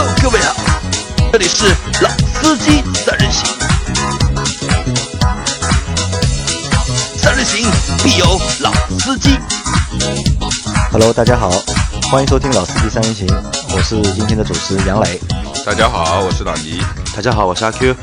[0.00, 0.54] Hello，各位好，
[1.30, 1.66] 这里是
[2.00, 3.46] 老司机三人行，
[7.18, 7.70] 三人行
[8.02, 9.38] 必有老司机。
[10.90, 11.50] Hello，大家好，
[12.10, 13.26] 欢迎收听《老司机三人行》，
[13.74, 15.20] 我是今天的主持杨磊。
[15.66, 16.82] 大家好，我是老倪。
[17.14, 17.94] 大家好，我是阿 Q。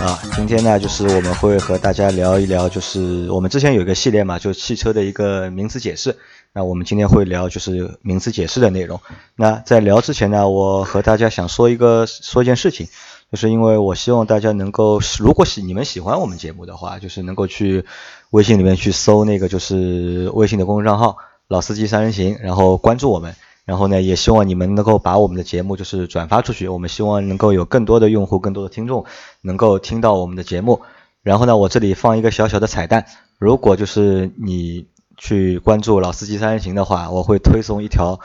[0.00, 6.16] 啊，今天呢，就是我们会和大家聊一聊，就是我们之前有一个系列嘛，就是汽车的一个名词解释。
[6.54, 8.98] 那我们今天会聊就是名词解释的内容。
[9.36, 12.88] 那在聊之前呢，我和大家想说一个说一件事情，
[13.30, 17.84] 就是因为我希望大家能够，如果喜你们喜欢我们节目的话，就是能够去
[18.30, 23.34] 微信里面去搜那个就是微信的公众账号“老司机三人行”，然后关注我们。
[23.70, 29.04] 然后呢，也希望你们能够把我们的节目就是转发出去，我们希望能够有更多的用户、更多的听众
[29.42, 30.82] 能够听到我们的节目。
[31.22, 33.06] 然后呢，我这里放一个小小的彩蛋，
[33.38, 38.18] 如果就是你去关注老司机三人行的话，我会推送一条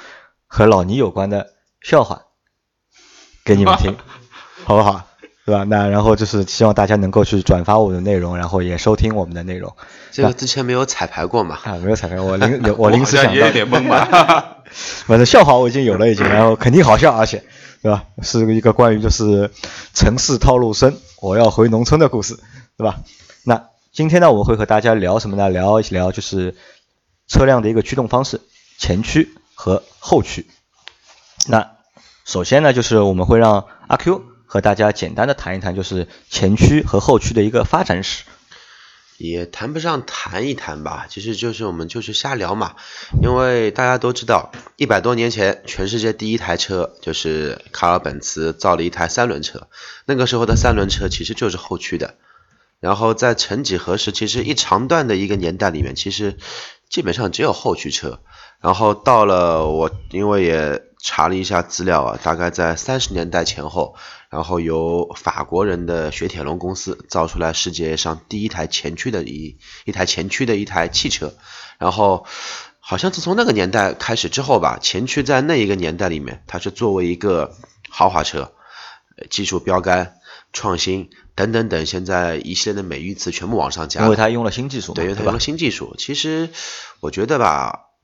[0.48, 1.46] 和老倪有关的
[1.80, 2.24] 笑话
[3.44, 3.96] 给你们听，
[4.66, 5.06] 好不好？
[5.46, 5.64] 对吧？
[5.64, 9.72] 那然后就是希望大家能够去转发我们的内容，然后也收听我们的内容。
[10.12, 11.60] 这个之前没有彩排过嘛？
[11.64, 14.64] 啊，没有彩排，我临 有我临时想到，也有点懵吧。
[15.06, 17.44] 反正笑话我已经有了，已经，然后肯定好笑，而且，
[17.84, 18.04] 对吧？
[18.24, 19.52] 是一个关于就是
[19.94, 22.36] 城市套路深，我要回农村的故事，
[22.76, 22.98] 对吧？
[23.44, 25.50] 那今天呢，我们会和大家聊什么呢？
[25.50, 26.56] 聊一聊就是
[27.28, 28.42] 车辆的一个驱动方式，
[28.80, 30.48] 前驱和后驱。
[31.48, 31.72] 那
[32.26, 34.24] 首先呢，就是我们会让阿 Q
[34.56, 38.24] 和大家简单的谈一谈，就是前驱和后驱的一个发展史。
[39.18, 42.76] 也谈不上谈一谈吧，其实就是我们就是瞎聊嘛。
[43.22, 49.68] 因为大家都知道，一百多年前，全世界第一台车就是卡尔本茨造了一台三轮车，
[50.06, 52.16] 那个时候的三轮车其实就是后驱的。
[52.80, 56.38] 然后在曾几何时，其实一长段的一个年代里面，其实
[56.90, 58.22] 基本上只有后驱车。
[58.62, 63.98] 然后到了我，因为也查了一下资料啊，大概在三十年代前后。
[64.36, 71.34] 然后由法国人的雪铁龙公司造出来世界上第一台前驱的一一台前驱的一台汽车，
[71.80, 72.26] 然后
[72.82, 77.56] 好像自从那个年代开始之后吧，前驱在那一个年代里面，它是作为一个
[77.88, 78.52] 豪华车，
[79.30, 80.16] 技术标杆、
[80.52, 85.96] 创新等等等，现在一系列的美誉词全部往上加，因为它用了新技术，对，因为它用了新技术。
[85.98, 86.50] 其实
[87.00, 87.95] 我觉得吧。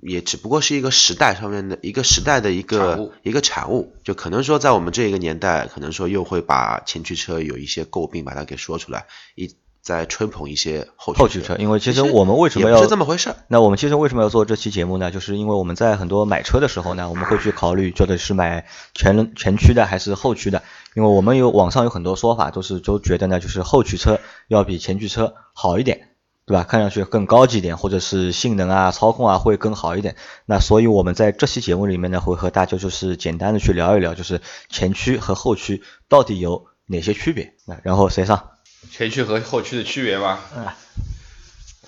[0.00, 11.54] 也只不过是一个时代上面的一个时代的一个一个产物，就可能说在我们这一个年代，可能说又会把前驱车有一些诟病，把它给说出来，一再吹捧一些后后驱车。
[11.58, 13.34] 因为其实我们为什么要是这么回事？
[13.46, 15.10] 那我们其实为什么要做这期节目呢？
[15.10, 20.62] 就是因为我们在很多买车的时候呢，我们会去考虑，觉得是买全全驱的还是后驱的。
[20.94, 24.18] 因为我们有网上有很多说法，都是都觉得呢，就是后驱车
[24.48, 26.15] 要比前驱车好一点。
[26.46, 26.62] 对吧？
[26.62, 30.14] 看上去更高级一点，或者是性能啊、操控啊会更好一点。
[30.44, 37.54] 那所以我们在这期节目里面呢，会和大家就是简单的去聊一聊，就是前驱和后驱到底有哪些区别。
[37.66, 38.50] 那然后谁上？
[38.92, 40.38] 前驱和后驱的区别吗？
[40.56, 40.66] 嗯。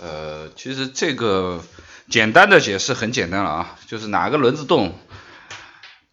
[0.01, 1.63] 呃，其实这个
[2.11, 4.93] 简单的解释很简单了啊，就是哪个轮子动，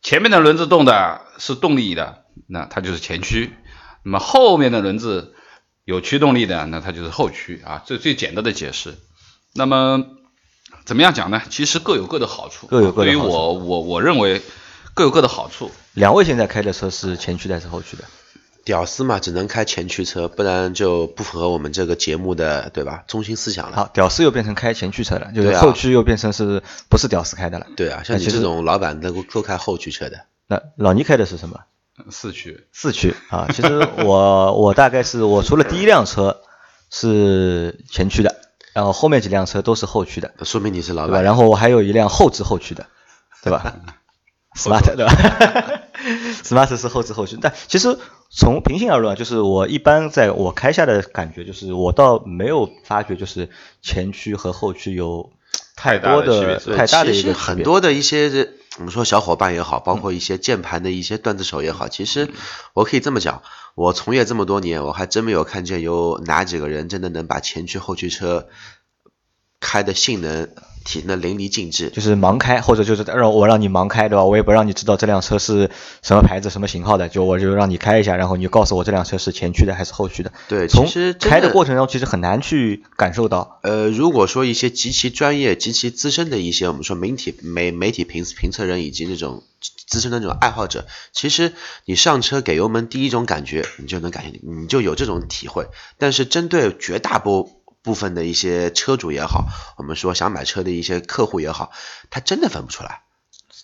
[0.03, 3.49] 前面的轮子动的是动力的，那它就是前驱；
[4.03, 5.33] 那么后面的轮子。
[5.85, 8.95] 有驱动力的，那它就是后驱啊，这最简单的解释。
[9.53, 10.03] 那么
[10.83, 11.41] 怎么样讲呢？
[11.49, 12.67] 其实各有各的好处。
[12.67, 13.21] 各有各的好处。
[13.21, 14.41] 对于我，我我认为
[14.93, 15.71] 各有各的好处。
[15.93, 18.03] 两位现在开的车是前驱的还是后驱的？
[18.65, 23.77] 屌丝嘛，只能开前驱车，不然就不符合我们这个节目的对吧中心思想了。
[23.77, 27.67] 好，屌丝又变成开前驱车了，就是后驱又变成是不是屌丝开的了？
[27.77, 30.25] 对啊，像你这种老板都都开后驱车的。
[30.47, 31.59] 那老倪开的是什么？
[32.11, 36.41] 四驱，四驱啊，其实我我大概是我除了第一辆车
[36.91, 38.35] 是前驱的，
[38.73, 41.23] 然后后面几辆车都是后驱的，说明你是老板。
[41.23, 42.87] 然后我还有一辆后置后驱的，
[43.43, 43.75] 对吧？
[44.55, 45.13] Smart 对吧？
[46.43, 47.97] Smart 是后置后驱，但其实
[48.29, 53.49] 从平心而论，就是我一般在我开下的感觉，就是我倒没有发觉就是
[53.81, 55.31] 前驱和后驱有
[55.75, 58.49] 太多的太大的一个其实很多的一些。
[58.77, 62.29] 我们说小伙伴也好，包括一些键盘的一些段子手也好，其实
[62.73, 63.41] 我可以这么讲，
[63.73, 68.49] 我从业这么多年，我还真没有看见有哪几个人真的能把前驱后驱车
[69.61, 70.49] 开的性能
[70.85, 71.89] 体现的淋漓尽致。
[71.89, 74.23] 就是盲开，或者就是让我让你盲开，对吧？
[74.23, 75.69] 我也不让你知道这辆车是
[76.01, 80.31] 什么牌子、什么型号的，就我就让你开一下，然后你就告诉我这辆车是前驱的还是后驱的。
[80.47, 83.59] 对，从其实开的过程中其实很难去感受到。
[83.63, 89.43] 呃，如果说一些极其专业、极其资深的一些我们说媒体媒媒体评评测人以及那种
[89.87, 91.53] 资深的那种爱好者，其实
[91.85, 95.67] 你上车给油门第一种感觉，你就能感觉你就有这种体会。
[95.97, 97.54] 但是针对绝大部
[97.85, 99.45] 部分的一些车主也好，
[99.77, 101.71] 我们说想买车的一些客户也好，
[102.09, 103.03] 他真的分不出来，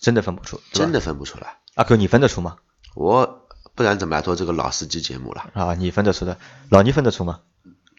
[0.00, 1.58] 真的分不出，真的分不出来。
[1.74, 2.56] 阿 Q，你分得出吗？
[2.94, 5.50] 我不然怎么来做这个老司机节目了？
[5.54, 6.38] 啊，你分得出的，
[6.70, 7.40] 老倪分得出吗？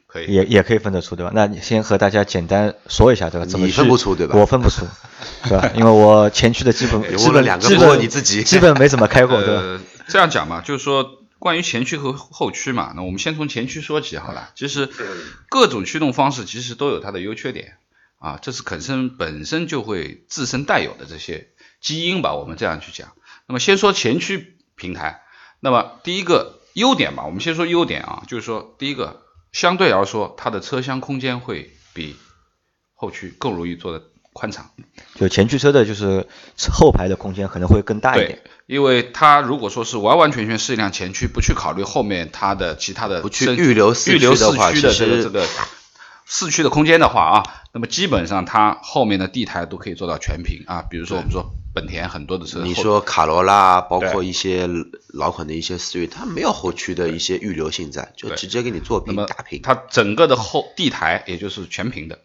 [0.08, 0.32] 可以。
[0.32, 1.32] 也也可以分得出，对吧？
[1.36, 3.46] 那你先和大家简单说一下，对吧？
[3.46, 4.86] 怎么去你分不出对吧我分不出，
[5.50, 5.72] 对吧？
[5.76, 9.62] 因为我前驱的基本基本两个不基本你自己基本没怎么开过，对吧？
[9.62, 11.04] 呃，这样讲嘛，就是说
[11.44, 14.54] 关于前驱和后驱嘛，那我们先从前驱说起好了。
[14.56, 14.90] 其实
[15.50, 17.80] 各种驱动方式其实都有它的优缺点
[18.18, 21.50] 啊，这是肯森本身就会自身带有的这些
[21.82, 23.12] 基因吧，我们这样去讲。
[23.46, 25.22] 那么先说前驱平台，
[25.60, 32.16] 那么第一个优点吧，我们先说优点啊，就是说第一个相对来说它的车厢空间会比
[32.94, 34.70] 后驱更容易做的宽敞。
[35.16, 36.28] 就前驱车的就是
[36.72, 45.48] 后排的空间可能会更大一对点。，因为它如果说是完完全全是一辆前驱，不去考虑后面它的其他的不去升预留四预留驱的话四驱的这个这个
[46.26, 47.44] 四驱的空间的话啊，
[47.74, 50.82] 那么基本上它后面的地台都可以做到全平啊。
[50.82, 54.68] 比如说我们说本田很多的车，你说卡罗拉，包括一些
[55.10, 59.62] 老款的一些思域，它没有后驱的一些预留性在，就直接给你做那么平打平。
[59.62, 62.20] 它整个的后地台也就是全平的，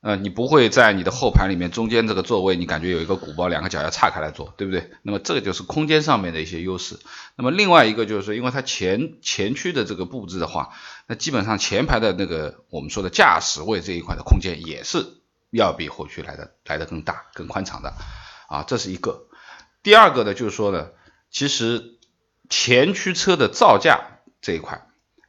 [0.00, 4.90] 呃，你不会在你的后排里面中间这个座位，你感觉有一个鼓包，两个脚要岔开来坐，对不对？
[5.02, 7.00] 那么这个就是空间上面的一些优势。
[7.34, 10.70] 那么另外一个就是说，因为它前前驱的这个布置的话，
[11.08, 15.04] 那基本上前排的那个我们说的驾驶位这一块的空间也是
[15.50, 17.92] 要比后驱来的来的更大、更宽敞的
[18.48, 19.26] 啊，这是一个。
[19.82, 20.90] 第二个呢，就是说呢，
[21.30, 21.98] 其实
[22.48, 24.86] 前驱车的造价这一块，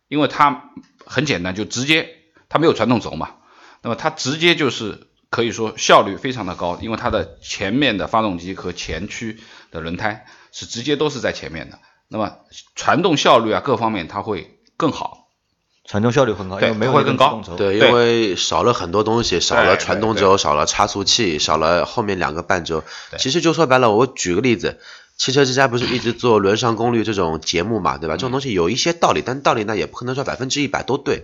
[0.08, 0.70] 因为它
[1.06, 2.18] 很简单，就直接
[2.50, 3.36] 它没有传动轴嘛，
[3.82, 9.40] 那么它直接就是可以说效率非常的高，因为它的前面的发动机和前驱
[9.72, 12.38] 的轮胎是直接都是在前面的，那么
[12.76, 15.28] 传动效率啊各方面它会更好。
[15.86, 22.84] 传动效率很高，因对为没会更高对，因为少了很多东西，少了传动轴，少了差速器，少了后面两个半轴。
[23.18, 24.80] 其实就说白了，我举个例子，
[25.18, 28.18] 汽车之家不是一直做轮上功率这种节目嘛，对吧？
[28.18, 31.24] 这种东西有一些道理，但道理呢也不可能说百分之一百都对。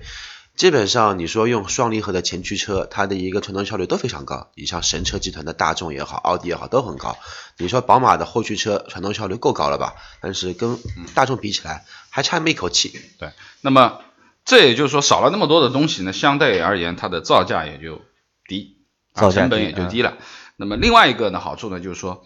[0.55, 4.51] 基本上你说用双离合的前驱车，它的一个传动效率都非常高。
[4.55, 7.17] 你像神车集团的大众也好，奥迪也好，都很高。
[7.57, 9.95] 你说宝马的后驱车传动效率够高了吧？
[10.21, 10.79] 但是跟
[11.13, 12.99] 大众比起来，还差那么一口气。
[13.19, 13.31] 对，
[13.61, 13.99] 那么
[14.45, 18.01] 这也就是说少了那么多的东西呢，相对而言它的造价也就
[18.47, 18.77] 低，
[19.13, 20.13] 啊造成本也就低了。
[20.55, 22.23] 那么另外一个呢好处呢就是说，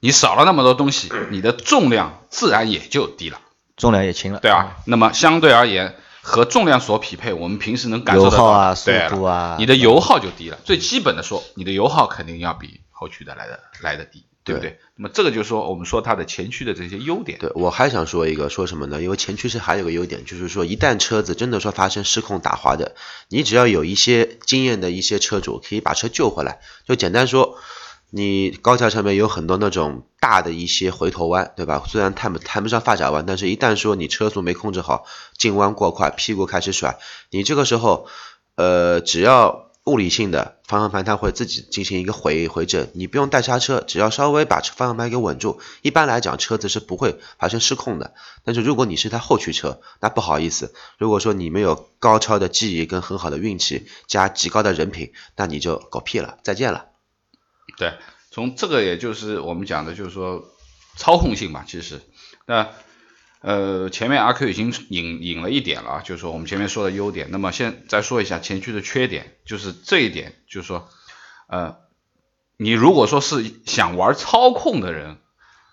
[0.00, 3.40] 你少了那么多东西，你的重量自然也就低了，
[3.76, 4.76] 重量也轻了，对啊。
[4.84, 10.58] 那么相对而言和重量所匹配，我们平时能感受得到油耗啊速度啊你的油耗就低了。
[10.64, 14.78] 最基本的说，你的油耗肯定要比后驱的来的来的低，对不对？
[14.96, 17.38] 那么这个就是说我们说它的前驱的这些优点。
[17.38, 19.00] 对，我还想说一个，说什么呢？
[19.00, 22.94] 因为前驱是还有个优点，就是说一旦车子真的说发生失控打滑的，
[23.28, 26.60] 你只要有一些经验的一些车主，可以把车救回来。
[26.86, 27.58] 就简单说，
[28.10, 31.82] 你高架上面有很多那种大的一些回头弯，对吧？
[31.86, 35.04] 虽然谈不谈不上发夹弯，但是一旦说你车速没控制好，
[35.36, 36.98] 进弯过快，屁股开始甩，
[37.30, 38.06] 你这个时候，
[38.54, 48.14] 呃，只要物理性的方向盘它会自己进行一个回回正，你不用带刹车，只要稍微把方向盘给稳住，一般来讲车子是不会发生失控的。
[48.44, 56.86] 但是如果你是台后驱车，那不好意思，如果说你没有高超的技艺跟很好的运气加极高的人品，那你就狗屁了，再见了。
[57.78, 57.94] 对，
[58.30, 60.44] 从这个也就是我们讲的，就是说
[60.96, 62.00] 操控性嘛，其实
[62.44, 62.70] 那
[63.40, 70.88] 呃前面阿 Q 已经引引了一点了啊，就是说我们前面说的优点，那么现再说一下前驱的缺点，就是这一点，就是说
[71.46, 71.76] 呃
[72.56, 75.18] 你如果说是想玩操控的人，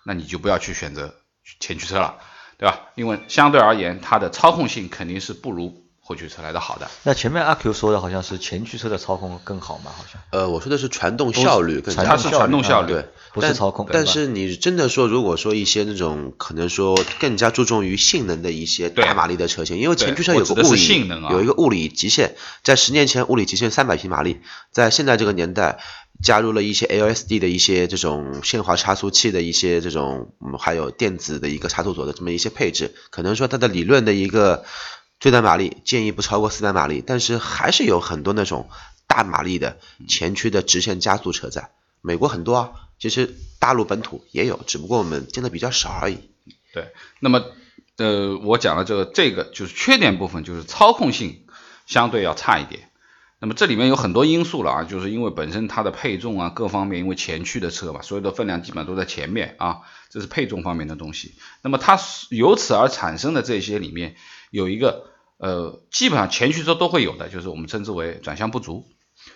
[0.06, 1.16] 那你就不要去选择
[1.60, 2.20] 前驱车了，
[2.60, 2.90] 对吧？
[2.94, 6.88] 因为相对而言，它的操控性肯定是不如后驱车来的好的。
[7.02, 10.22] 那前面阿 Q 说的好像是前驱车的操控更好嘛，好像。
[10.30, 21.32] 呃，我说的是传动效率它是传动效率对，不是操控但是你真的说，如果说一些那种可能说更加注重于性能的一些对大马力的车型，因为前驱车有个物理性能啊。
[21.32, 25.80] 有一个物理极限，在十年前物理极限三百匹马力，在现在这个年代。
[26.24, 34.64] 加入了一些 LSD 的一些这种限滑差速器的一些这种，嗯，还有电子的一个差速锁的这么一些配置，可能说它的理论的一个
[35.20, 38.70] 最大马力建议不超过四百马力，但是还是有很多那种
[39.08, 41.72] 大马力的前驱的直线加速车在。
[42.02, 46.20] 美国很多啊，其实大陆本土也有，只不过我们见的比较少而已。
[46.72, 47.44] 对，那么
[47.98, 51.48] 呃，我讲了这个这个就是缺点部分，就是操控性
[51.88, 52.90] 相对要差一点。
[53.40, 59.80] 那么这里面有很多因素了啊，就是因为本身它的配重啊各方面，因为前驱的车嘛，所有的分量基本上都在前面啊，
[60.10, 61.36] 这是配重方面的东西。
[61.62, 64.16] 那么它由此而产生的这些里面
[64.56, 65.04] 有一个
[65.38, 68.86] 呃，基本上前驱车都会有的，就是我们称之为转向不足。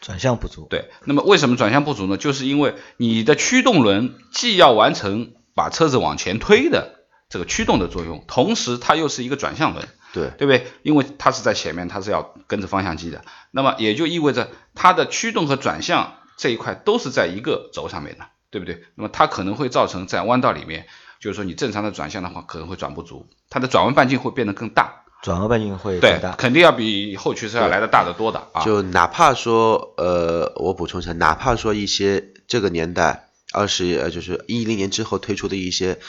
[0.01, 2.17] 转向不足，对，那么为什么转向不足呢？
[2.17, 10.67] 就是因为你的驱动轮既要完成把车子往前推的这个驱动的作用，同时它又是一个转向轮，对对不对？
[10.83, 18.83] 因为它是在前面，它是要跟着方向机的，那么也就意味着它的驱动和转向这一块都是在一个轴上面的，对不对？
[18.95, 20.87] 那么它可能会造成在弯道里面，
[21.21, 26.35] 就是说你正常的转向的话，可能会转不足，它的转弯半径会变得更大，转弯半径会大，。
[26.37, 28.63] 肯定要比后驱车要来的大得多的啊。
[28.63, 35.99] 就哪怕说，呃，我补充一下，哪怕说一些这个年代二十呃，就是一零年之后推出的一些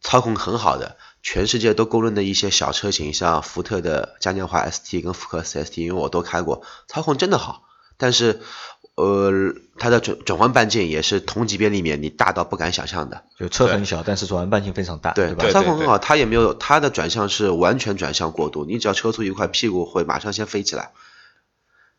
[0.00, 7.62] 操控很好的，全世界都公认的一些小车型，像福特的嘉年华 ST 跟福克斯 ST，因为我都开过，操控真的好，
[7.96, 8.40] 但是
[8.96, 9.32] 呃，
[9.76, 13.24] 它的转转换半径也是同级别里面你大到不敢想象的。
[13.38, 15.52] 就车很小，但是转弯半径非常大，对，吧对？
[15.52, 20.92] 操控很好，它也没有它的转向是完全转向过度，你只要车速一快，屁股会马上先飞起来。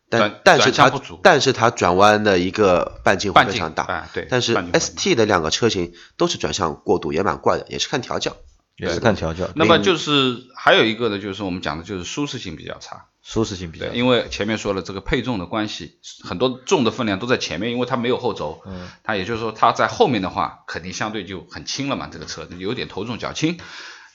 [0.08, 0.90] 但但是它
[1.22, 8.36] 但是它转弯的一个半径会非常大，哎对但是 ST 的两个车型都是转向过度，也蛮怪的，也是看调教。
[8.78, 23.58] 也是看调教，那么就是还有一个呢，就是我们讲的就是舒适性比较差，舒适性比较对，因为前面说了这个配重的关系，很多重的分量都在前面，因为它没有后轴，嗯，它也就是说它在后面的话，肯定相对就很轻了嘛，这个车有点头重脚轻。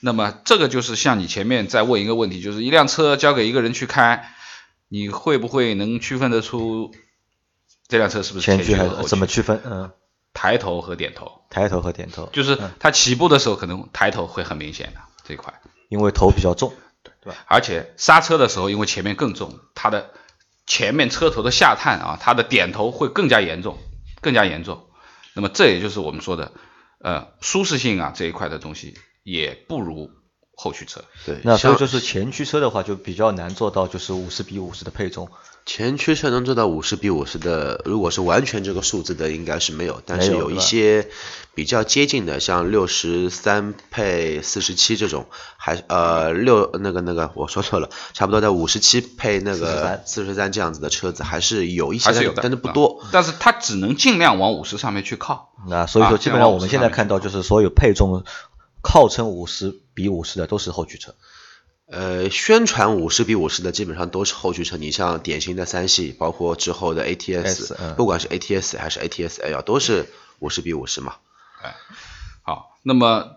[0.00, 4.34] 那么这个就是像你前面再问一个问题，就是一辆车交给一个人去开，
[4.88, 6.90] 你会不会能区分得出
[7.86, 9.60] 这辆车是不是前驱还是后怎么区分？
[9.66, 9.92] 嗯，
[10.32, 15.52] 抬头和点头，抬头和点头，就是它起步的时候可能抬头会很明显的这一块。
[15.90, 16.72] 因为头比较重，
[17.46, 20.10] 而且刹车的时候，因为前面更重，它的
[20.66, 23.78] 前面车头的下探啊，它的点头会更加严重，
[24.20, 24.86] 更加严重。
[25.34, 26.52] 那么这也就是我们说的，
[27.00, 30.10] 呃，舒适性啊这一块的东西也不如
[30.54, 31.04] 后驱车。
[31.24, 35.30] 对，那所以就是前驱车的话就比较难做到就是五十比五十的配重，
[35.64, 41.08] 前驱车能做到五十比五十的，如果是完全这个数字的，应该是没有，但是有一些
[41.54, 45.26] 比较接近的，像六十三配四十七这种，
[45.56, 50.52] 还呃六那个那个我说错了，差不多在五十七配那个四十三。
[50.52, 53.00] 这样子的车子，还是有一些，还是有的，但是不多。
[53.00, 55.52] 啊但是它只能尽量往五十上面去靠。
[55.68, 58.24] 那所以说啊基本上我们现在看到就是所有配重
[58.82, 61.14] 靠称五十比五十的都是后驱车，
[61.92, 71.16] 呃，宣传五十比五十的基本上都是后驱车，你像典型的三系，包括之后的 ATS，S，嗯不管是 ATS 还是 ATS L，都是五十比五十嘛。
[72.42, 73.36] 好，那么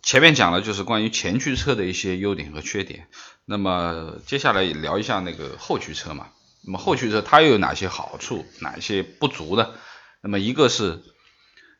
[0.00, 3.08] 前面讲了就是关于前驱车的一些优点和缺点，
[3.44, 6.28] 那么接下来也聊一下那个后驱车嘛。
[6.62, 9.74] 那么后驱车它又有哪些好处，哪些不足的？
[10.20, 11.02] 那么一个是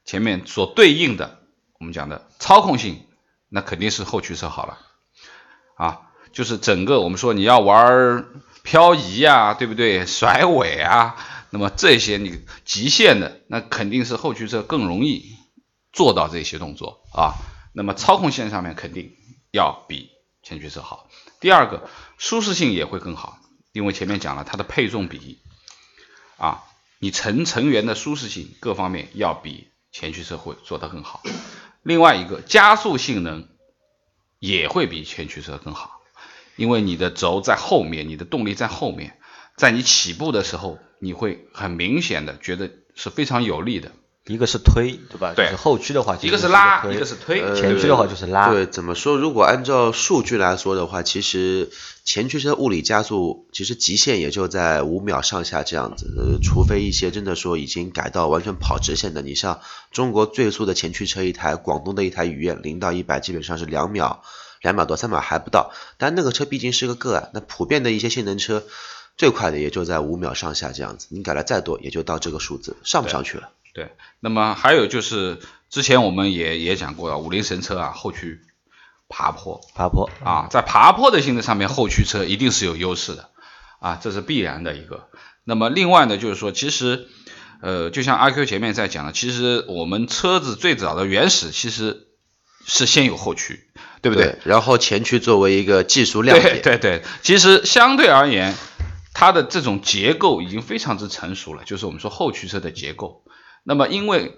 [0.05, 1.39] 前面所对应的
[1.79, 3.07] 我们讲的操控性，
[3.49, 4.79] 那肯定是后驱车好了
[5.77, 8.25] 啊，就是整个我们说你要玩
[8.63, 10.07] 漂移啊，对不对？
[10.07, 11.17] 甩尾啊，
[11.51, 15.37] 那么这些你极限的，那肯定是后驱车更容易
[15.93, 17.35] 做到这些动作啊。
[17.73, 19.15] 那么操控性上面肯定
[19.51, 20.11] 要比
[20.43, 21.09] 前驱车好。
[21.41, 23.39] 第二个，舒适性也会更好，
[23.73, 25.39] 因为前面讲了它的配重比
[26.37, 26.65] 啊，
[26.99, 31.23] 你乘成员的舒适性各方面要比前驱车会做得更好。
[31.83, 33.49] 另外一个，加速性能
[34.39, 35.98] 也会比前驱车更好，
[36.59, 39.17] 因为你的轴在后面，你的动力在后面，
[39.57, 43.93] 在你起步的时候，你会很明显的觉得是非常有力的。
[44.27, 45.33] 一个是推，对吧？
[45.35, 49.17] 对就是后驱的话，一个是拉，一个是推，呃前驱的话就是拉对，怎么说？
[49.17, 51.71] 如果按照数据来说的话，其实
[52.05, 59.61] 前驱车物理加速其实极限也就在五秒上下这样子，呃，除非一些真的说已经改到完全跑直线的，你像
[59.93, 64.23] 中国最速的前驱车一台，广东的一台雨燕，零到一百基本上是两秒，
[64.63, 68.65] 两秒多三秒还不到，但那个车毕竟是个个案，那普遍的一些性能车。
[69.17, 73.51] 最快的也就在五秒上下这样子，你改了再多也就到这个数字，上不上去了。
[73.75, 78.41] 对，那么还有就是之前我们也也讲过了，五菱神车啊，后驱
[79.09, 83.31] 爬坡爬坡啊，在爬坡的性能上面，后驱车一定是有优势的
[83.81, 85.09] 啊，这是必然的一个。
[85.43, 87.09] 那么另外呢，就是说，其实
[87.61, 92.07] 呃，就像阿 Q 前面在讲的，其实我们车子最早的原始其实
[92.65, 93.68] 是先有后驱，
[94.01, 94.37] 对不对？
[94.45, 98.55] 然后前驱作为一个技术亮点，对对对，其实相对而言，
[99.13, 103.25] 它的这种结构已经非常之成熟了，就是我们说后驱车的结构。
[103.65, 104.37] 那么因为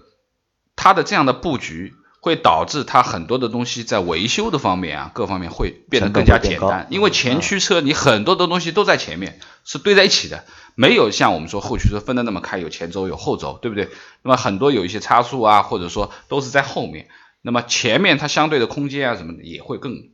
[0.77, 6.87] 它的这样的布局，会导致它很多的东西在维修的方面啊，各方面会变得更加简单。
[6.91, 13.89] 因为前驱车你很多的东西都在前面，是堆在一起的，没有像我们说后驱车分的那么开，有前轴有后轴，对不对？
[14.23, 17.09] 那么很多有一些差速啊，或者说都是在后面。
[17.43, 20.11] 那么前面它相对的空间啊什么的也会更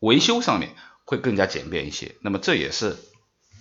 [0.00, 0.70] 维修上面
[1.04, 2.14] 会更加简便一些。
[2.20, 2.96] 那么这也是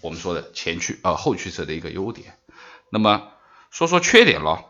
[0.02, 2.38] 我们说的前驱呃后驱车的一个优点。
[2.92, 3.30] 那么
[3.72, 4.66] 说说缺点咯，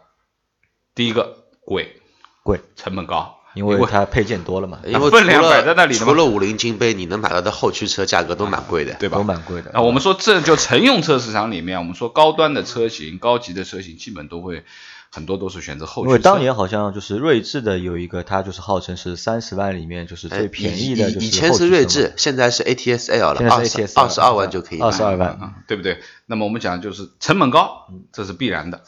[0.96, 2.02] 第一个贵，
[2.44, 3.38] 贵，成本高。
[3.56, 8.94] 因为它配件多了嘛，因为分量摆在那里除了五菱金杯，你能买到的后驱车价格都蛮贵的。
[9.00, 9.18] 对吧？
[9.18, 9.72] 都蛮贵的。
[9.72, 14.64] 啊，我们说这就乘用车市场里面，我们说高端的车型、高级的车型，基本都会
[15.12, 16.10] 很多都是选择后驱车。
[16.10, 26.00] 因为当年好像就是锐志的有一个，它就是号称是三十万里面就是哎最便宜的，就是以前是锐志，现在是 ATS L 了，二十二十二万就可以二十二万啊，对不对？
[26.26, 28.82] 那么我们讲就是成本高，这是必然的，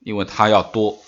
[0.00, 0.98] 因为它要多，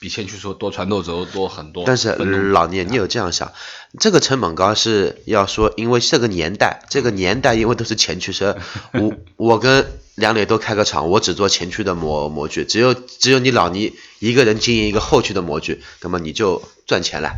[0.00, 1.84] 比前驱车多传动轴多很多。
[1.86, 3.52] 但是老聂，你有这样想，
[3.98, 8.56] 这个成本高是要说，因为这个年代，这个年代因为都是前驱车，
[8.94, 17.30] 我我跟梁磊都开个厂，我只做前驱的模模具，只有只有你老倪一个人经营一个后驱的模具，那么你就赚钱了。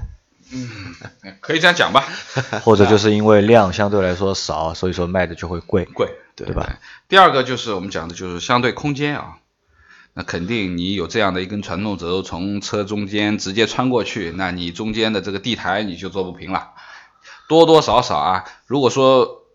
[0.52, 0.68] 嗯
[1.38, 2.08] 可以这样讲吧，
[2.64, 6.78] 或者就是因为量相对来说少，所以说卖的就会贵，贵，对吧？
[7.08, 9.36] 第二个就是我们讲的就是相对空间啊，
[10.20, 16.72] 那肯定你有这样的一根传动轴从车中间直接穿过去，那你中间的这个地台你就做不平了，
[17.48, 19.46] 多多少少啊，如果说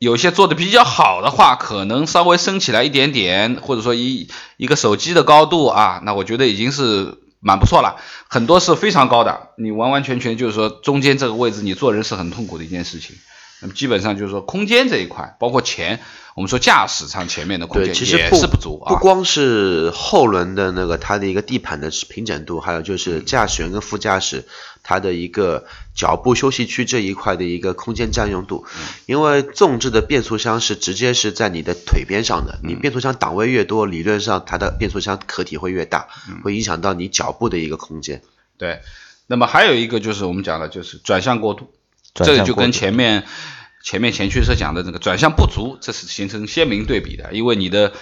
[0.00, 8.00] 有些做的比较好的话，可能稍微升起来一点点，或者说一一个手机的高度啊，那我觉得已经是蛮不错了。
[8.26, 13.14] 很多是非常高的，你完完全全就是说中间这个位置你做人是很痛苦的一件事情。
[13.60, 16.00] 那么基本上就是说空间这一块，包括前
[16.34, 18.88] 我们说驾驶舱前面的空，间也其实不是不足啊。
[18.88, 24.44] 不光是后轮的那个它的一个地盘的平整度，还有就是驾驶员跟副驾驶
[24.84, 28.64] 它的一个脚部休息区这一块的一个空间占用度。
[29.06, 36.06] 因为纵置的变速箱是直接是在你的腿边上的，你变速箱档位越多，理论上它的变速箱壳体会越大，
[36.44, 38.22] 会影响到你脚部的一个空间。
[38.56, 38.80] 对，
[39.26, 41.72] 那么还有一个就是我们讲的就是转向过度，
[42.24, 43.24] 这个就跟前面
[43.82, 47.92] 前面前驱车讲的这个转向不足，这是形成鲜明对比的，因为你的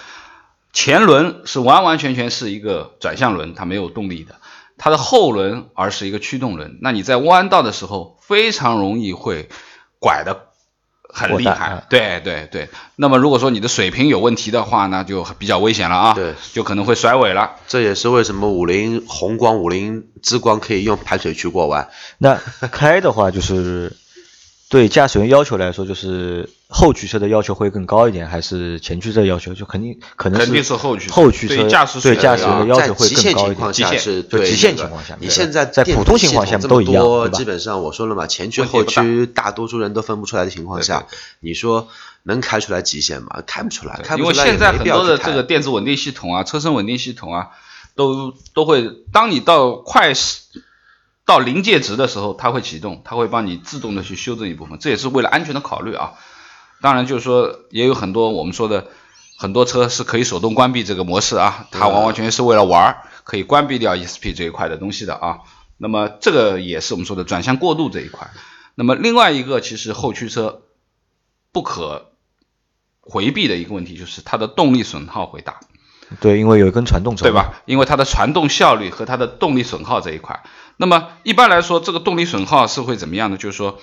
[0.73, 4.35] 前轮是完完全全是一个转向轮，它没有动力的，
[4.77, 9.49] 它的后轮而是一个驱动轮，那你在弯道的时候非常容易会
[9.99, 10.43] 拐的。
[11.09, 12.69] 很厉害，对对对。
[12.97, 17.55] 那么如果说你的水平有问题的话，那就比较危险了啊，对，就可能会甩尾了。
[17.65, 21.89] 这也是为什么五菱宏光、五菱之光可以用排水区过弯。
[22.19, 23.95] 那开的话就是
[24.69, 29.53] 对驾驶员要求来说，就是后驱车的要求会更高一点，还是前驱车要求？
[29.53, 33.55] 就肯定可能肯定是后驱车后驱车对驾驶对驾驶员的要求会更高一点。
[33.55, 41.05] 情况下极限就极是对极限情况下对你现在在普通情况下都一样基本上我说了嘛，前驱后驱大多数人都分不出来的情况下，
[41.39, 41.87] 你说
[42.23, 43.41] 能开出来极限吗？
[43.47, 47.47] 开不出来，开因为不出来也现在很多的这个电子稳定系统啊、车身稳定系统啊，
[47.95, 50.39] 都都会，当你到快是
[51.27, 56.13] 到临界值的时候，它会启动，它会帮你自动的去修正一部分，这也是为了安全的考虑啊。
[56.81, 58.87] 当然，就是说也有很多我们说的
[59.37, 65.39] 很多车是可以手动关闭这个模式啊，它完完全全是为了玩儿，可以关闭掉 ESP 这一块的东西的啊。
[65.77, 68.31] 那么这个也是我们说的转向过渡这一块。
[68.75, 70.61] 那么另外一个，其实后驱车
[71.51, 72.11] 不可
[73.01, 75.59] 回避的一个问题就是它的动力损耗会大，
[76.19, 77.31] 对，因为有一根传动轴，对？
[77.31, 77.61] 吧？
[77.65, 80.43] 因为它的传动效率和它的动力损耗这一块。
[80.77, 83.37] 那么一般来说，这个动力损耗是会怎么样呢？
[83.37, 83.79] 就是说，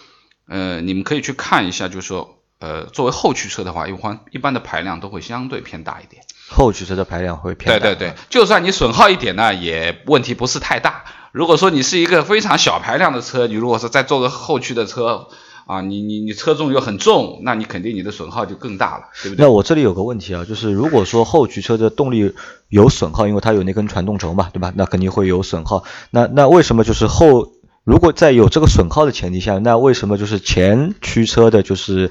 [0.49, 6.23] 呃，你们可以去看一下，就是说，呃，作为后驱车的话，一般一般的排量都会相对偏大一点。
[6.49, 7.85] 后驱车的排量会偏大。
[7.85, 11.05] 对对对，就算你损耗一点呢，也问题不是太大。
[11.33, 15.29] 如果说你是一个非常小排量的车，你如果说再做个后驱的车
[15.67, 19.45] 啊，你你你车重又很重，那你肯定你的损耗就更大了，对不对？
[19.45, 22.35] 那我这里有个问题啊，就是如果说后驱车的动力
[22.69, 24.73] 有损耗，因为它有那根传动轴嘛，对吧？
[24.77, 25.85] 那肯定会有损耗。
[26.11, 27.53] 那那为什么就是后
[27.85, 32.11] 如果在有这个损耗的前提下，那为什么就是前驱车的，就是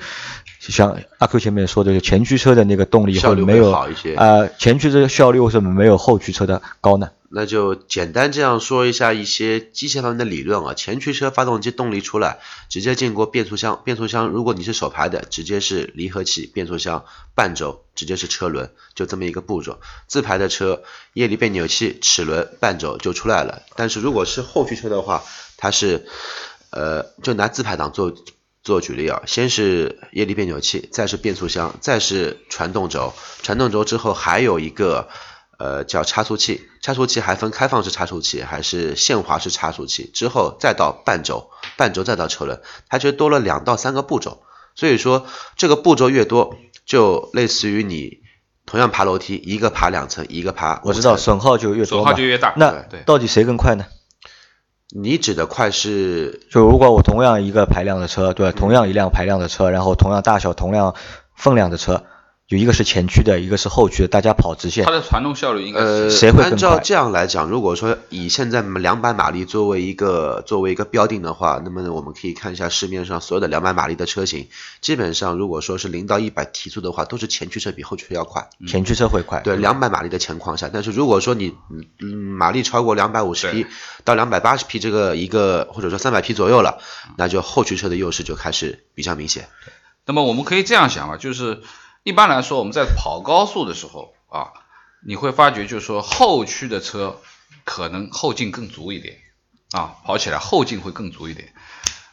[0.59, 7.09] 像阿 Q 前面说的，前驱车的那个动力效率没有好一些啊、前驱车的效率为什么没有后驱车的高呢？
[7.35, 10.75] 那就简单这样说一下一些机械方面的理论啊。
[10.75, 12.37] 前驱车发动机动力出来，
[12.69, 19.81] 直接经过变速箱，变速箱如果你是手排的，直接是离合器、变速箱、半轴，直接是车轮，就这么一个步骤。
[20.05, 23.63] 自排的车，液力变扭器、齿轮、半轴就出来了。
[23.75, 25.23] 但是如果是后驱车的话，
[25.57, 26.05] 它是，
[26.69, 28.13] 呃，就拿自排档做
[28.61, 35.09] 做举例啊，先是液力变扭器，再是变速箱，再是传动轴，传动轴之后还有一个。
[35.63, 44.43] 呃，叫差速器，差速器还分开放式差速器还是限滑式差速器，之后再到半轴，半轴再到车轮，它就多了两到三个步骤。
[44.75, 48.17] 所以说这个步骤越多，就类似于你
[48.65, 52.53] 同样爬楼梯，一个爬两层，一个爬我知道损耗就越多，损耗就越大。
[52.57, 53.85] 那，到底谁更快呢？
[54.93, 58.51] 你指的快是就如果我同样一个排量的车，对吧？
[58.51, 60.93] 同样一辆排量的车，然后同样大小、同样
[61.37, 62.03] 分量的车，
[62.45, 74.49] 就一个是前驱的，一个是后驱的，大家跑直线它，的传动效率应该呃，是谁会更按照这样来讲，如果说以现在两百马力作为一个作为一个标定的话，那么我们可以看一下市面上所有的两百马力的车型，
[74.81, 78.49] 基本上如果说是零到一百提速的话，都是前驱车比后驱车要快。
[78.67, 79.39] 前驱车会快。
[79.39, 83.65] 对，两百马力的情况下，但是如果说你嗯嗯马力超过两百五十匹
[84.03, 86.81] 到两百八十匹这个一个或者说三百匹左右了，
[87.17, 89.47] 那就后驱车的优势就开始比较明显。
[90.05, 91.61] 那么我们可以这样想啊，就是
[92.03, 94.51] 一般来说我们在跑高速的时候啊，
[95.05, 97.21] 你会发觉就是说后驱的车
[97.63, 99.17] 可能后劲更足一点
[99.71, 101.53] 啊，跑起来后劲会更足一点。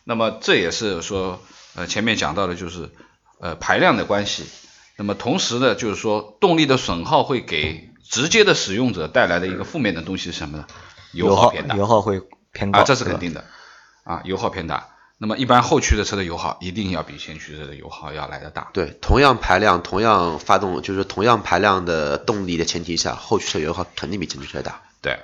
[0.05, 1.43] 那么这也是说
[1.75, 2.91] 呃前面讲到的就是
[3.41, 4.47] 呃排量的关系。
[4.97, 10.67] 那么同时呢，就是说动力的损耗会给直接的使用者带来的一个负面的东西是什么呢？
[11.13, 11.75] 油耗偏大。
[11.75, 12.21] 油耗会
[12.53, 13.45] 偏大啊，这是肯定的
[14.05, 14.89] 啊，油耗偏大。
[15.23, 18.71] 那么一般后驱的车的油耗一定要比前驱车的油耗要来的大。
[18.73, 24.81] 对，同样排量、同样发动，就是同样排量的动力的前提下，后驱车油耗肯定比前驱车大。
[25.03, 25.19] 对，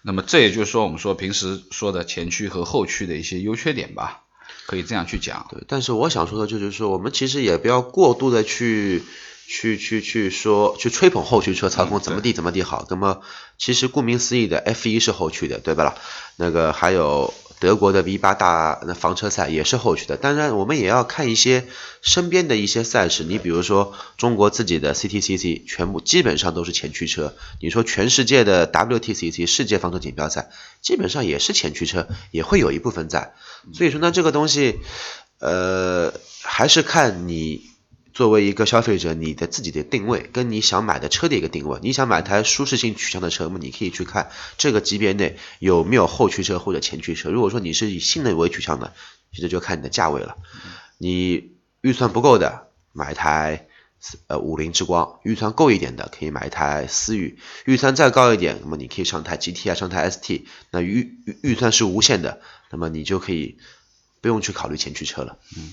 [0.00, 4.22] 那么这也就是说我们说平时说的前驱和后驱的一些优缺点吧，
[4.64, 5.46] 可以这样去讲。
[5.50, 9.02] 对，但是我想说的就是说，我们其实也不要过度的去
[9.54, 12.86] 去去去说去吹捧后驱车操控怎么地怎么地好。
[12.88, 13.20] 那么
[13.58, 15.94] 其实顾名思义的 F 一是后驱的，对吧啦？
[16.36, 20.16] 那个还有德国的 V 八大那房车赛也是后驱的。
[20.16, 21.66] 当然，我们也要看一些
[22.00, 27.34] 身边的一些赛事，你比如说中国自己的 CTCC 全部基本上都是前驱车。
[27.60, 30.48] 你说全世界的 WTCC 世界房车锦标赛
[30.80, 33.34] 基本上也是前驱车，也会有一部分在。
[33.74, 34.80] 所以说呢，这个东西。
[35.44, 37.64] 呃，还是看你
[38.12, 41.78] 作为一个消费者，你的自己的定位跟你想买的车的一个定位。
[41.82, 47.30] 你想买台舒适性取向的车，那么你可以去看这个级别内有没有后驱车或者前驱车。
[47.30, 48.92] 如果说你是以性能为取向的，
[49.32, 50.36] 其实就看你的价位了。
[50.98, 53.66] 你预算不够的，买一台
[54.26, 60.46] 呃五菱之光；预算够一点的，可以买一台思域；预算再高一点，那么你可以上台 GT 啊，上台 ST。
[60.70, 63.56] 那预预预算是无限的，那么你就可以
[64.20, 65.38] 不用去考虑前驱车了。
[65.56, 65.72] 嗯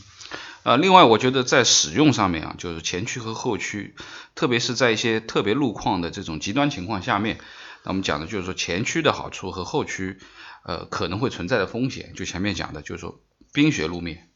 [0.70, 3.96] 呃，另外我觉得在使用上面啊，就是前驱和后驱，
[4.36, 7.40] 特别是在一些特别路况的这种极端情况下面，
[7.84, 10.20] 那我们讲的就是说前驱的好处和后驱
[10.64, 13.20] 呃可能会存在的风险，就前面讲的就是说
[13.52, 14.28] 冰雪路面。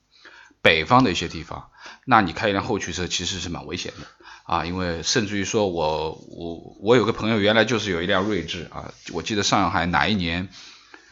[0.64, 1.70] 北方的一些地方，
[2.06, 4.08] 那你开一辆后驱车其实是蛮危险的
[4.46, 10.50] 啊，因为甚至于说我我我有个朋友原来就是有一辆锐志啊，我记得上海哪一年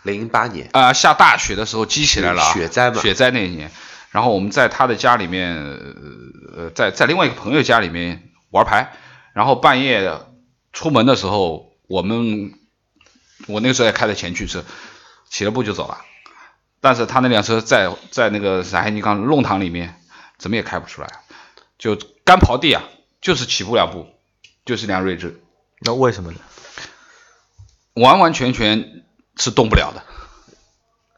[0.01, 3.69] 零八年啊、下大雪的时候积起来了啊，雪灾嘛雪灾那一年，
[4.11, 5.55] 然后我们在他的家里面，
[6.55, 8.93] 呃，在在另外一个朋友家里面玩牌，
[9.33, 10.11] 然后半夜
[10.73, 12.53] 出门的时候，我们
[13.47, 14.63] 我那个时候也开着前驱车，
[15.29, 15.97] 起了步就走了。
[16.81, 19.95] 但是他那辆车在在那个上海泥岗弄堂里面，
[20.37, 21.07] 怎么也开不出来，
[21.77, 21.95] 就
[22.25, 22.83] 干刨地啊，
[23.21, 24.07] 就是起不了步，
[24.65, 25.41] 就是辆锐志，
[25.79, 26.39] 那为什么呢？
[27.93, 29.03] 完完全全
[29.37, 30.03] 是动不了的。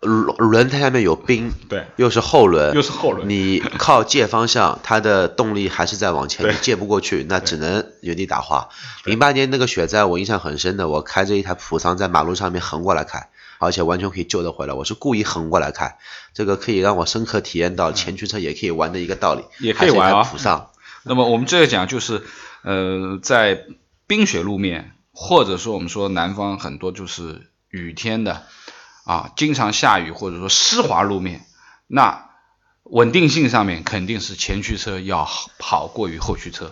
[0.03, 3.29] 轮轮胎下面有冰，对，又是后轮，又是后轮。
[3.29, 8.69] 你靠借方向，它的动力还是在往前，你借不过去，那只能原地打滑。
[9.05, 14.73] 零八年那个雪灾，我印象很深的，我开着一台普桑在马路上面横过来开，而且完全可以救得回来。
[14.73, 15.97] 我是故意横过来开，
[16.33, 19.43] 这个可以让我深刻体验到前驱车也可以玩的一个道理。
[19.59, 20.69] 也可以玩普桑，
[21.03, 22.21] 那么我们这个讲就是，
[22.63, 23.65] 呃，在
[24.07, 28.43] 冰雪路面，或者说我们说南方很多就是雨天的
[29.05, 31.45] 啊，经常下雨或者说湿滑路面，
[31.87, 32.29] 那
[32.83, 36.71] 稳定性上面肯定是前驱车要好好过于后驱车，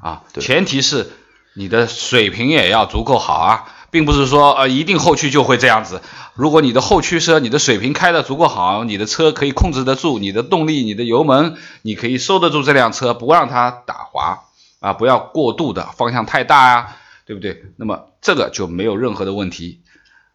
[0.00, 1.10] 啊，前提是
[1.54, 6.02] 你的水平也要足够好啊，并不是说呃一定后驱就会这样子。
[6.34, 14.44] 如果你的后驱车你的水平开的足够好，你的车可以控制得住，你的动力、你的油门，你可以收得住这辆车，不让它打滑
[14.80, 17.62] 啊，不要过度的方向太大呀、对不对？
[17.76, 19.82] 那么这个就没有任何的问题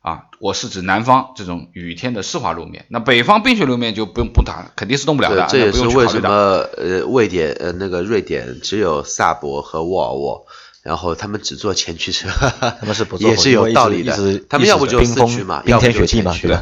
[0.01, 0.23] 啊。
[0.39, 6.21] 我是指南方这种雨天的湿滑路面，那北方冰雪路面就不用不谈，肯定是动不了的，，这也不是为什。
[6.21, 10.45] 么呃瑞典呃那个瑞典只有萨博和沃尔沃。
[10.83, 14.39] 然后他们只做前驱车，他们是不做 也是有道理的。
[14.47, 16.55] 他们要不就冰封四驱嘛，冰要不雪地嘛对，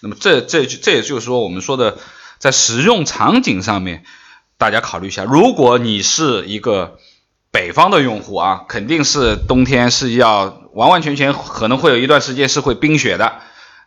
[0.00, 1.96] 那么这这这也就是说，我们说的
[2.40, 4.02] 在使用场景上面，
[4.58, 6.98] 大家考虑一下，如果你是一个
[7.56, 13.32] 北方的用户啊，肯定是冬天是要完完全全可能会有一段时间是会冰雪的，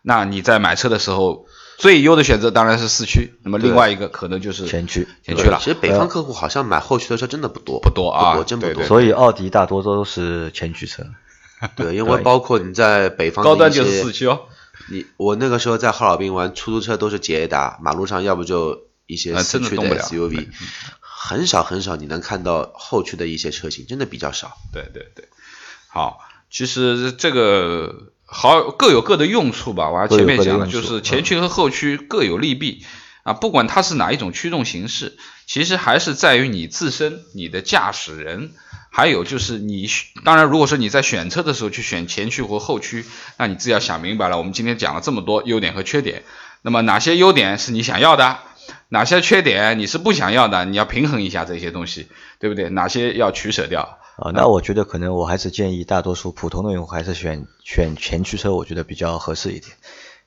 [0.02, 1.46] 那你在买车的时候，
[1.78, 5.60] 最优的选择当然是四驱，那么另外一个可能就是前驱前驱了。
[5.62, 5.66] 其。
[5.66, 8.32] 实北方客户好像买后驱的车真的不多，不多啊。
[8.32, 8.74] 不多真不多。
[8.74, 11.04] 对对所以奥迪大多都是前驱车。
[11.78, 14.40] 对，因为包括你在北方的高端就是四驱哦，
[14.90, 20.02] 你我那个时候在哈尔滨玩出租车都是捷达，马路上要不就一些啊四驱的动不了。
[20.02, 20.48] SUV，
[21.22, 24.58] 很少很少你能看到后驱的一些车型，真的比较少。
[24.72, 25.28] 对对对，
[25.90, 29.90] 好，其实这个好各有各的用处吧。
[29.90, 32.86] 我前面讲了就是前驱和后驱各有利弊
[33.24, 38.54] 啊，不管它是哪一种驱动形式，其实还是在于你自身、你的驾驶人，
[38.90, 39.90] 还有就是你，
[40.24, 43.06] 当然如果说你在选车的时候去选前驱或后驱，
[43.38, 44.38] 那你自己要想明白了。
[44.38, 46.24] 我们今天讲了这么多优点和缺点，
[46.62, 48.40] 那么哪些优点是你想要的？
[48.90, 50.66] 哪些缺点你是不想要的？
[50.66, 52.08] 你要平衡一下这些东西，
[52.40, 52.70] 对不对？
[52.70, 54.00] 哪些要取舍掉？
[54.18, 59.72] 啊，那我觉得可能我还是建议大多数普通的用户还是选选前驱车，我觉得比较合适一点。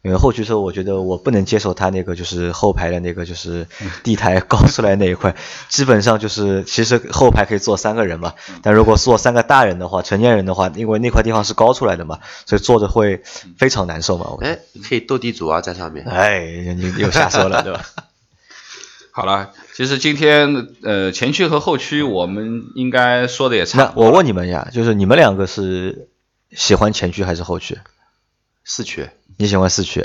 [0.03, 3.69] 因为后驱车，我觉得我不能接受它那个就是后排的那个就是
[4.03, 5.37] 地台高出来那一块，
[5.69, 13.23] 基本上就是其实后排可以坐三个人嘛，但如果坐三个大人的话，成年人的话，因为那块地方是高出来的嘛，所以坐着会
[13.57, 14.27] 非常难受嘛。
[14.41, 16.05] 哎，可以斗地主啊，在上面。
[16.05, 16.41] 哎，
[16.77, 17.85] 你又瞎说了，对吧？
[19.15, 23.79] 好了，其实今天呃前驱和后驱我们应该说的也差。
[23.79, 26.09] 那我问你们一下，就是你们两个是
[26.51, 27.79] 喜欢前驱还是后驱？
[28.65, 29.11] 四驱。
[29.37, 30.01] 你喜欢四驱，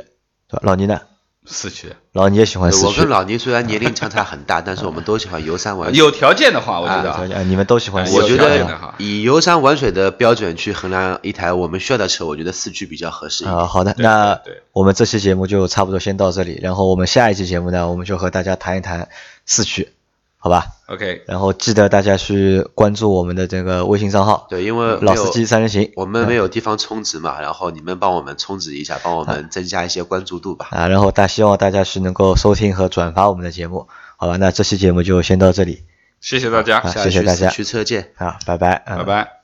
[0.50, 0.60] 对吧？
[0.64, 1.02] 老倪呢？
[1.48, 1.94] 四驱。
[2.12, 2.86] 老倪也喜欢四驱。
[2.86, 5.98] 我跟老倪虽然年龄相差很大， 但是我们都喜欢游山玩水。
[5.98, 8.06] 有条件的话，我觉得啊，你们都喜欢。
[8.12, 13.46] 我觉得以游山玩水的标准去衡量一台我们需要的车，我觉得四驱比较合适。
[13.46, 14.40] 啊，好的，那
[14.74, 19.10] 我们这期节目就差不多先到这里，然后我们下一期节目呢，我们就和大家谈一谈
[19.46, 19.90] 四驱。
[20.48, 30.70] 好吧，OK，然后记得大家去关注我们的这个微信账号，对，因为老司机三人行，我们没有地方充值嘛，然后你们帮我们充值一下，帮我们增加一些关注度吧。
[30.72, 35.84] 啊，然后大希望大家是能够收听和转发我们的节目，好吧，那这期节目就先到这里，
[36.22, 39.37] 谢谢大家，谢谢大家，驱车见，好，拜拜，拜拜。